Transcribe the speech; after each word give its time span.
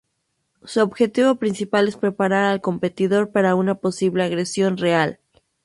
Su 0.63 0.81
objetivo 0.81 1.35
principal 1.35 1.87
es 1.87 1.95
preparar 1.95 2.45
al 2.45 2.59
competidor 2.59 3.29
para 3.31 3.53
una 3.53 3.75
posible 3.75 4.23
agresión 4.23 4.77
real. 4.77 5.19